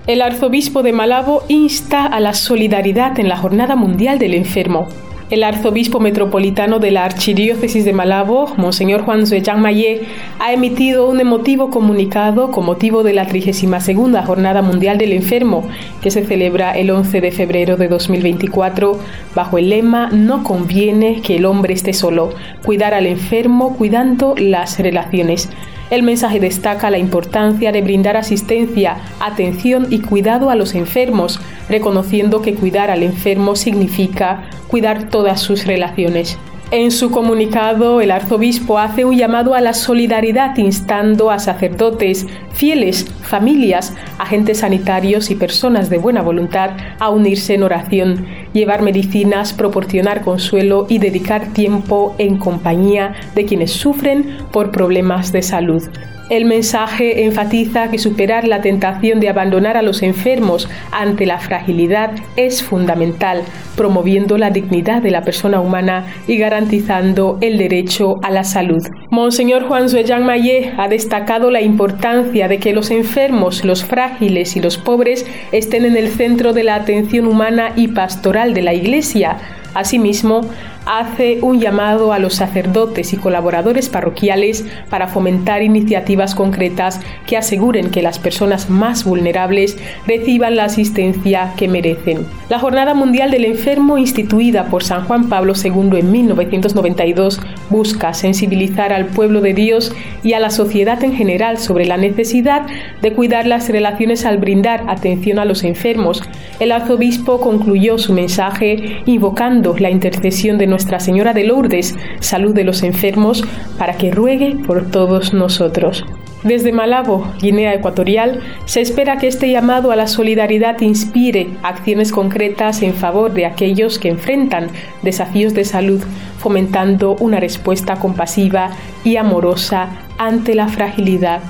[0.09, 4.89] El arzobispo de Malabo insta a la solidaridad en la Jornada Mundial del Enfermo.
[5.29, 10.03] El arzobispo metropolitano de la Archidiócesis de Malabo, Monseñor Juan Zueyang Mayé,
[10.39, 15.69] ha emitido un emotivo comunicado con motivo de la 32 Jornada Mundial del Enfermo,
[16.01, 19.01] que se celebra el 11 de febrero de 2024,
[19.35, 22.33] bajo el lema No conviene que el hombre esté solo,
[22.65, 25.51] cuidar al enfermo cuidando las relaciones.
[25.89, 32.43] El mensaje destaca la importancia de brindar asistencia, atención y cuidado a los enfermos, reconociendo
[32.43, 36.39] que cuidar al enfermo significa cuidar todas sus relaciones.
[36.73, 43.07] En su comunicado, el arzobispo hace un llamado a la solidaridad instando a sacerdotes, fieles,
[43.23, 50.23] familias, agentes sanitarios y personas de buena voluntad a unirse en oración, llevar medicinas, proporcionar
[50.23, 55.85] consuelo y dedicar tiempo en compañía de quienes sufren por problemas de salud.
[56.31, 62.11] El mensaje enfatiza que superar la tentación de abandonar a los enfermos ante la fragilidad
[62.35, 63.45] es fundamental,
[63.77, 68.83] promoviendo la dignidad de la persona humana y garantizando el derecho a la salud.
[69.11, 74.61] Monseñor Juan Zueyang Mayé ha destacado la importancia de que los enfermos, los frágiles y
[74.61, 79.37] los pobres estén en el centro de la atención humana y pastoral de la Iglesia.
[79.75, 80.41] Asimismo,
[80.87, 87.91] hace un llamado a los sacerdotes y colaboradores parroquiales para fomentar iniciativas concretas que aseguren
[87.91, 92.27] que las personas más vulnerables reciban la asistencia que merecen.
[92.49, 93.66] La Jornada Mundial del Enfermo,
[93.99, 100.35] instituida por San Juan Pablo II en 1992, busca sensibilizar al pueblo de Dios y
[100.35, 102.67] a la sociedad en general sobre la necesidad
[103.03, 106.23] de cuidar las relaciones al brindar atención a los enfermos.
[106.61, 112.65] El arzobispo concluyó su mensaje invocando la intercesión de nuestra Señora de Lourdes, salud de
[112.65, 113.43] los enfermos,
[113.79, 116.05] para que ruegue por todos nosotros.
[116.47, 122.83] Desde Malabo, Guinea Ecuatorial, se espera que este llamado a la solidaridad inspire acciones concretas
[122.83, 124.69] en favor de aquellos que enfrentan
[125.03, 126.01] desafíos de salud,
[126.39, 128.71] fomentando una respuesta compasiva
[129.03, 131.41] y amorosa ante la fragilidad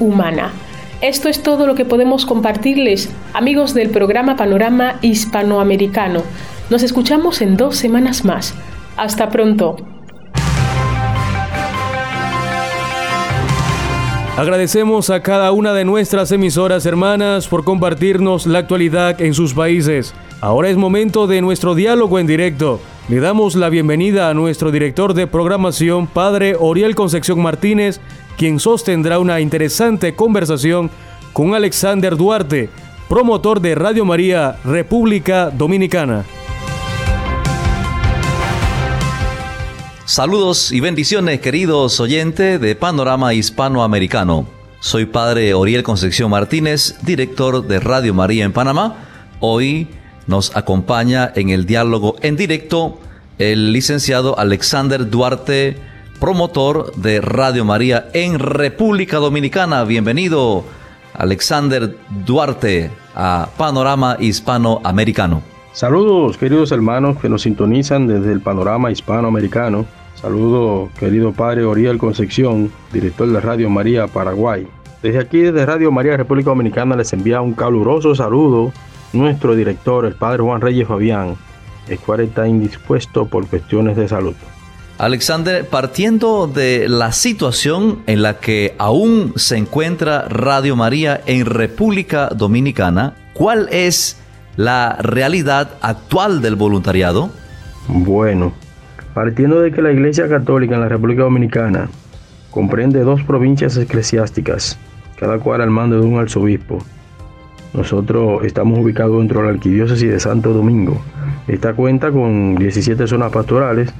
[0.00, 0.52] humana.
[1.02, 6.22] Esto es todo lo que podemos compartirles, amigos del programa Panorama Hispanoamericano.
[6.70, 8.54] Nos escuchamos en dos semanas más.
[8.96, 9.95] Hasta pronto.
[14.36, 20.12] Agradecemos a cada una de nuestras emisoras hermanas por compartirnos la actualidad en sus países.
[20.42, 22.78] Ahora es momento de nuestro diálogo en directo.
[23.08, 27.98] Le damos la bienvenida a nuestro director de programación, Padre Oriel Concepción Martínez,
[28.36, 30.90] quien sostendrá una interesante conversación
[31.32, 32.68] con Alexander Duarte,
[33.08, 36.26] promotor de Radio María República Dominicana.
[40.06, 44.46] Saludos y bendiciones queridos oyentes de Panorama Hispanoamericano.
[44.78, 48.98] Soy Padre Oriel Concepción Martínez, director de Radio María en Panamá.
[49.40, 49.88] Hoy
[50.28, 53.00] nos acompaña en el diálogo en directo
[53.38, 55.76] el licenciado Alexander Duarte,
[56.20, 59.82] promotor de Radio María en República Dominicana.
[59.82, 60.64] Bienvenido,
[61.14, 65.55] Alexander Duarte, a Panorama Hispanoamericano.
[65.76, 69.84] Saludos, queridos hermanos que nos sintonizan desde el panorama hispanoamericano.
[70.14, 74.66] Saludo, querido padre Oriel Concepción, director de Radio María Paraguay.
[75.02, 78.72] Desde aquí, desde Radio María República Dominicana, les envía un caluroso saludo
[79.12, 81.36] nuestro director, el padre Juan Reyes Fabián.
[81.88, 84.34] el cual está indispuesto por cuestiones de salud.
[84.96, 92.30] Alexander, partiendo de la situación en la que aún se encuentra Radio María en República
[92.34, 94.16] Dominicana, ¿cuál es
[94.56, 97.30] la realidad actual del voluntariado?
[97.88, 98.52] Bueno,
[99.14, 101.88] partiendo de que la Iglesia Católica en la República Dominicana
[102.50, 104.78] comprende dos provincias eclesiásticas,
[105.18, 106.78] cada cual al mando de un arzobispo.
[107.74, 111.02] Nosotros estamos ubicados dentro de la Arquidiócesis de Santo Domingo.
[111.46, 113.92] Esta cuenta con 17 zonas pastorales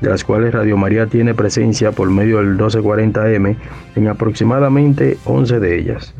[0.00, 3.56] de las cuales Radio María tiene presencia por medio del 1240M
[3.96, 6.14] en aproximadamente 11 de ellas.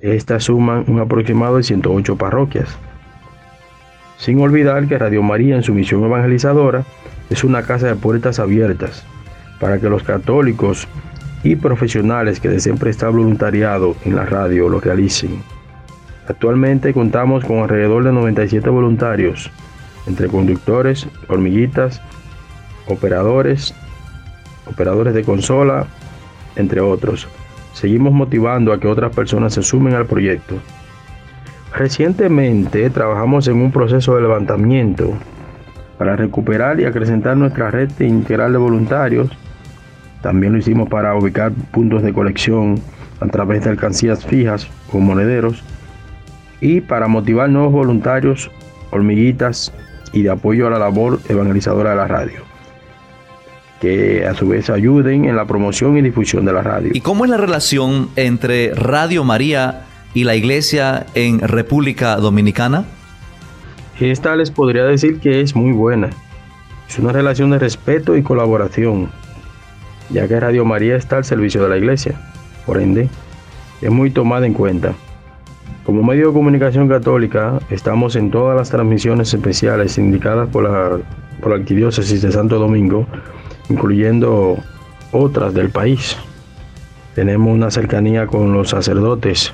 [0.00, 2.76] Estas suman un aproximado de 108 parroquias.
[4.18, 6.84] Sin olvidar que Radio María en su misión evangelizadora
[7.30, 9.04] es una casa de puertas abiertas
[9.58, 10.88] para que los católicos
[11.42, 15.42] y profesionales que deseen prestar voluntariado en la radio lo realicen.
[16.28, 19.50] Actualmente contamos con alrededor de 97 voluntarios,
[20.06, 22.00] entre conductores, hormiguitas,
[22.86, 23.74] operadores,
[24.66, 25.86] operadores de consola,
[26.56, 27.28] entre otros.
[27.72, 30.56] Seguimos motivando a que otras personas se sumen al proyecto.
[31.74, 35.14] Recientemente trabajamos en un proceso de levantamiento
[35.98, 39.30] para recuperar y acrecentar nuestra red integral de voluntarios.
[40.20, 42.80] También lo hicimos para ubicar puntos de colección
[43.20, 45.62] a través de alcancías fijas o monederos
[46.60, 48.50] y para motivar nuevos voluntarios,
[48.90, 49.72] hormiguitas
[50.12, 52.52] y de apoyo a la labor evangelizadora de la radio
[53.80, 56.92] que a su vez ayuden en la promoción y difusión de la radio.
[56.94, 62.84] ¿Y cómo es la relación entre Radio María y la iglesia en República Dominicana?
[64.00, 66.10] Esta les podría decir que es muy buena.
[66.88, 69.10] Es una relación de respeto y colaboración,
[70.10, 72.20] ya que Radio María está al servicio de la iglesia.
[72.66, 73.08] Por ende,
[73.80, 74.94] es muy tomada en cuenta.
[75.84, 80.98] Como medio de comunicación católica, estamos en todas las transmisiones especiales indicadas por la,
[81.40, 83.06] por la Arquidiócesis de Santo Domingo
[83.68, 84.58] incluyendo
[85.12, 86.16] otras del país.
[87.14, 89.52] Tenemos una cercanía con los sacerdotes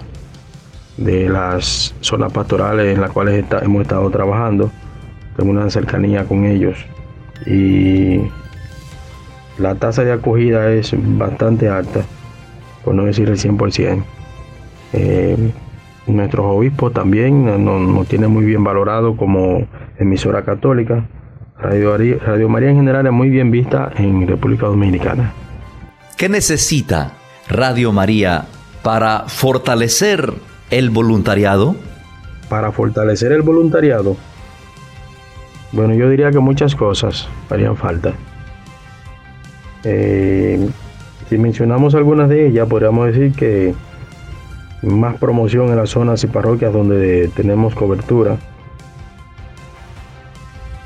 [0.98, 4.70] de las zonas pastorales en las cuales hemos estado trabajando.
[5.36, 6.76] Tenemos una cercanía con ellos
[7.46, 8.20] y
[9.58, 12.02] la tasa de acogida es bastante alta,
[12.84, 14.04] por no decir el 100%.
[14.92, 15.52] Eh,
[16.06, 19.66] nuestros obispos también nos tienen muy bien valorado como
[19.98, 21.06] emisora católica
[21.60, 25.32] Radio, María en general es muy bien vista en República Dominicana.
[26.16, 27.12] ¿Qué necesita
[27.48, 28.44] Radio María
[28.82, 30.32] para fortalecer
[30.70, 31.76] el voluntariado?
[32.48, 34.16] Para fortalecer el voluntariado,
[35.72, 38.14] bueno, yo diría que muchas cosas harían falta.
[39.84, 40.68] Eh,
[41.28, 43.74] si mencionamos algunas de ellas, podríamos decir que
[44.82, 48.38] más promoción en las zonas y parroquias donde tenemos cobertura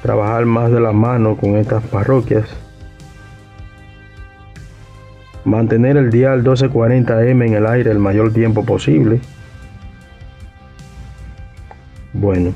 [0.02, 2.44] trabajar más de la mano con estas parroquias,
[5.44, 9.20] mantener el dial 1240M en el aire el mayor tiempo posible.
[12.12, 12.52] Bueno,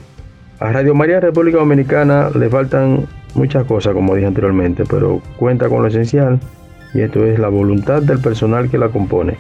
[0.61, 5.83] a Radio María República Dominicana le faltan muchas cosas, como dije anteriormente, pero cuenta con
[5.83, 6.41] lo esencial
[6.95, 9.37] y esto es la voluntad del personal que la compone.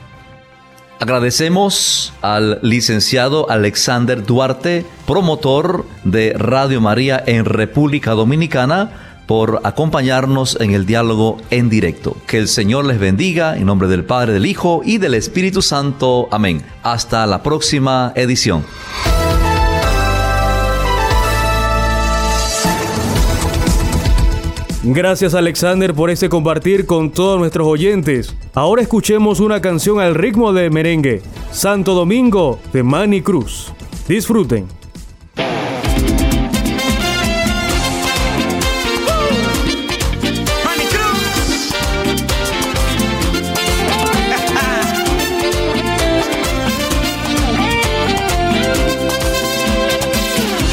[0.99, 8.91] Agradecemos al licenciado Alexander Duarte, promotor de Radio María en República Dominicana,
[9.27, 12.17] por acompañarnos en el diálogo en directo.
[12.27, 16.29] Que el Señor les bendiga en nombre del Padre, del Hijo y del Espíritu Santo.
[16.31, 16.63] Amén.
[16.83, 18.65] Hasta la próxima edición.
[24.89, 28.37] Gracias Alexander por este compartir con todos nuestros oyentes.
[28.55, 33.73] Ahora escuchemos una canción al ritmo de merengue, Santo Domingo de Manny Cruz.
[34.07, 34.69] Disfruten.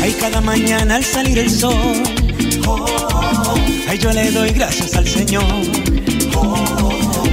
[0.03, 2.12] Hay cada mañana al salir el sol
[3.93, 5.45] Ay, yo le doy gracias al Señor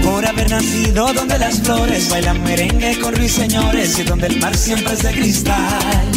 [0.04, 4.92] por haber nacido donde las flores bailan merengue con ruiseñores y donde el mar siempre
[4.92, 6.12] es de cristal.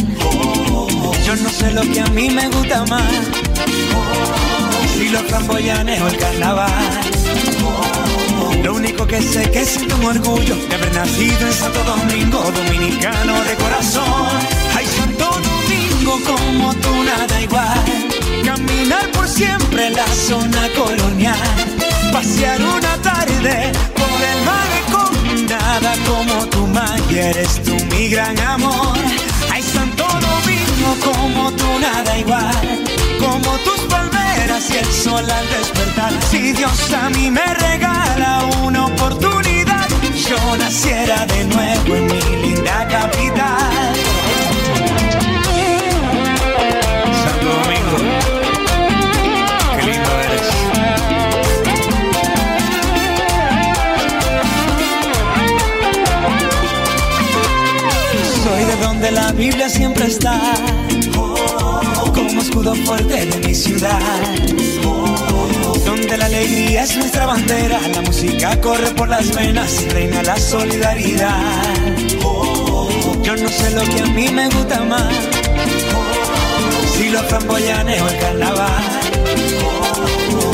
[1.26, 3.10] Yo no sé lo que a mí me gusta más,
[4.98, 7.02] si los flamboyanes o el carnaval.
[8.66, 13.42] Lo único que sé que siento un orgullo de haber nacido en Santo Domingo, dominicano
[13.46, 14.30] de corazón.
[14.76, 18.13] Ay, Santo Domingo, como tú nada igual
[18.44, 21.38] Caminar por siempre en la zona colonial.
[22.12, 25.46] Pasear una tarde por el malecón.
[25.48, 28.98] Nada como tu magia, eres tú mi gran amor.
[29.52, 32.86] Hay Santo Domingo como tú, nada igual.
[33.20, 33.84] Como tus
[34.70, 36.12] y el sol al despertar.
[36.30, 42.88] Si Dios a mí me regala una oportunidad, yo naciera de nuevo en mi linda
[42.88, 44.13] capital.
[59.04, 60.40] De la Biblia siempre está
[62.14, 64.00] como escudo fuerte de mi ciudad.
[65.86, 70.38] Donde la alegría es nuestra bandera, la música corre por las venas y reina la
[70.38, 71.76] solidaridad.
[73.24, 75.14] Yo no sé lo que a mí me gusta más,
[76.96, 78.84] si lo framboyane o el carnaval.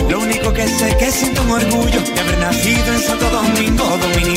[0.10, 4.29] Lo único que sé que siento un orgullo de haber nacido en Santo Domingo, dominicano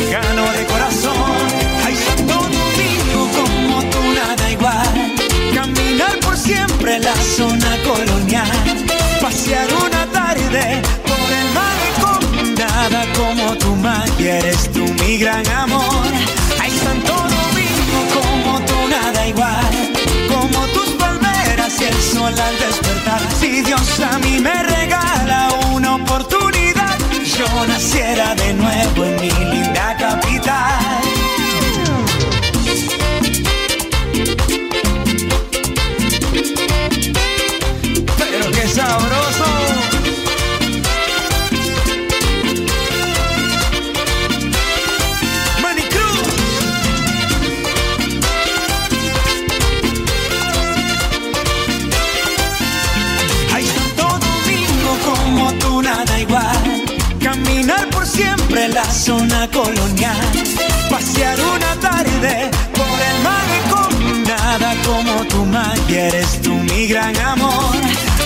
[65.92, 67.76] magia, eres tú mi gran amor.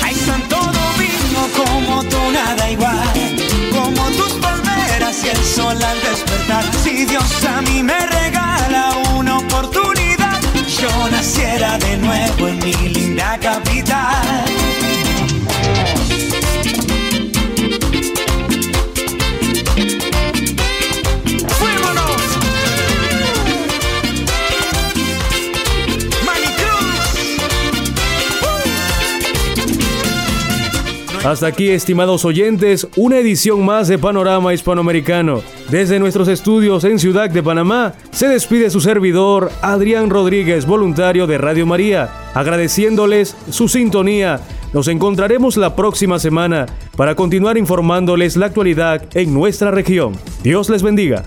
[0.03, 3.13] Ay, Santo Domingo, como tú nada igual.
[3.73, 6.65] Como tus palmeras y el sol al despertar.
[6.83, 10.41] Si Dios a mí me regala una oportunidad,
[10.81, 14.66] yo naciera de nuevo en mi linda capital.
[31.27, 35.43] Hasta aquí, estimados oyentes, una edición más de Panorama Hispanoamericano.
[35.69, 41.37] Desde nuestros estudios en Ciudad de Panamá, se despide su servidor, Adrián Rodríguez, voluntario de
[41.37, 44.41] Radio María, agradeciéndoles su sintonía.
[44.73, 46.67] Nos encontraremos la próxima semana
[46.97, 50.13] para continuar informándoles la actualidad en nuestra región.
[50.45, 51.25] Dios les bendiga.